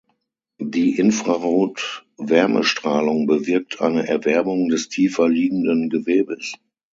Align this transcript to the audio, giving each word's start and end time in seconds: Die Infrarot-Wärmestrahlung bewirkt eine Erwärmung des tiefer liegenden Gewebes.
Die 0.63 0.97
Infrarot-Wärmestrahlung 0.97 3.27
bewirkt 3.27 3.81
eine 3.81 4.07
Erwärmung 4.07 4.67
des 4.69 4.89
tiefer 4.89 5.29
liegenden 5.29 5.89
Gewebes. 5.91 6.53